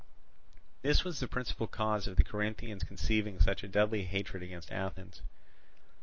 [0.81, 5.21] This was the principal cause of the Corinthians conceiving such a deadly hatred against Athens.